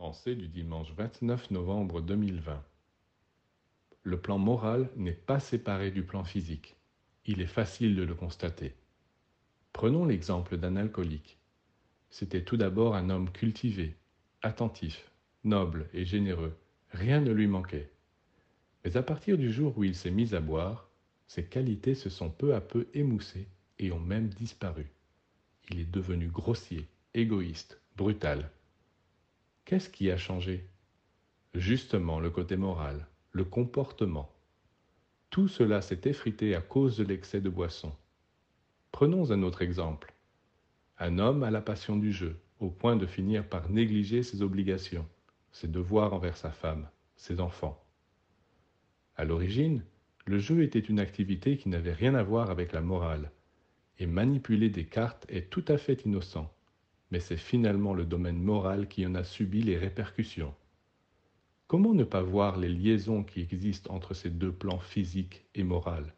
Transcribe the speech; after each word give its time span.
Pensée 0.00 0.34
du 0.34 0.48
dimanche 0.48 0.90
29 0.96 1.50
novembre 1.50 2.00
2020. 2.00 2.64
Le 4.02 4.18
plan 4.18 4.38
moral 4.38 4.88
n'est 4.96 5.12
pas 5.12 5.40
séparé 5.40 5.90
du 5.90 6.04
plan 6.04 6.24
physique. 6.24 6.74
Il 7.26 7.42
est 7.42 7.46
facile 7.46 7.94
de 7.94 8.02
le 8.02 8.14
constater. 8.14 8.74
Prenons 9.74 10.06
l'exemple 10.06 10.56
d'un 10.56 10.76
alcoolique. 10.76 11.38
C'était 12.08 12.44
tout 12.44 12.56
d'abord 12.56 12.94
un 12.94 13.10
homme 13.10 13.30
cultivé, 13.30 13.94
attentif, 14.40 15.12
noble 15.44 15.86
et 15.92 16.06
généreux. 16.06 16.56
Rien 16.92 17.20
ne 17.20 17.32
lui 17.32 17.46
manquait. 17.46 17.92
Mais 18.86 18.96
à 18.96 19.02
partir 19.02 19.36
du 19.36 19.52
jour 19.52 19.76
où 19.76 19.84
il 19.84 19.94
s'est 19.94 20.10
mis 20.10 20.34
à 20.34 20.40
boire, 20.40 20.88
ses 21.26 21.44
qualités 21.44 21.94
se 21.94 22.08
sont 22.08 22.30
peu 22.30 22.54
à 22.54 22.62
peu 22.62 22.88
émoussées 22.94 23.48
et 23.78 23.92
ont 23.92 24.00
même 24.00 24.30
disparu. 24.30 24.90
Il 25.68 25.78
est 25.78 25.90
devenu 25.90 26.28
grossier, 26.28 26.88
égoïste, 27.12 27.82
brutal. 27.96 28.50
Qu'est-ce 29.70 29.88
qui 29.88 30.10
a 30.10 30.16
changé? 30.16 30.68
Justement 31.54 32.18
le 32.18 32.28
côté 32.28 32.56
moral, 32.56 33.06
le 33.30 33.44
comportement. 33.44 34.34
Tout 35.30 35.46
cela 35.46 35.80
s'est 35.80 36.00
effrité 36.06 36.56
à 36.56 36.60
cause 36.60 36.96
de 36.96 37.04
l'excès 37.04 37.40
de 37.40 37.48
boisson. 37.48 37.92
Prenons 38.90 39.30
un 39.30 39.44
autre 39.44 39.62
exemple. 39.62 40.12
Un 40.98 41.20
homme 41.20 41.44
a 41.44 41.52
la 41.52 41.60
passion 41.60 41.96
du 41.96 42.10
jeu, 42.10 42.40
au 42.58 42.68
point 42.68 42.96
de 42.96 43.06
finir 43.06 43.48
par 43.48 43.70
négliger 43.70 44.24
ses 44.24 44.42
obligations, 44.42 45.06
ses 45.52 45.68
devoirs 45.68 46.14
envers 46.14 46.36
sa 46.36 46.50
femme, 46.50 46.88
ses 47.14 47.38
enfants. 47.38 47.80
À 49.14 49.24
l'origine, 49.24 49.84
le 50.26 50.40
jeu 50.40 50.64
était 50.64 50.80
une 50.80 50.98
activité 50.98 51.56
qui 51.56 51.68
n'avait 51.68 51.92
rien 51.92 52.16
à 52.16 52.24
voir 52.24 52.50
avec 52.50 52.72
la 52.72 52.80
morale, 52.80 53.30
et 54.00 54.06
manipuler 54.06 54.68
des 54.68 54.86
cartes 54.86 55.26
est 55.28 55.48
tout 55.48 55.64
à 55.68 55.78
fait 55.78 56.04
innocent 56.04 56.52
mais 57.10 57.20
c'est 57.20 57.36
finalement 57.36 57.94
le 57.94 58.04
domaine 58.04 58.40
moral 58.40 58.88
qui 58.88 59.06
en 59.06 59.14
a 59.14 59.24
subi 59.24 59.62
les 59.62 59.76
répercussions. 59.76 60.54
Comment 61.66 61.94
ne 61.94 62.04
pas 62.04 62.22
voir 62.22 62.56
les 62.56 62.68
liaisons 62.68 63.22
qui 63.22 63.40
existent 63.40 63.94
entre 63.94 64.14
ces 64.14 64.30
deux 64.30 64.52
plans 64.52 64.80
physiques 64.80 65.44
et 65.54 65.62
moral 65.62 66.14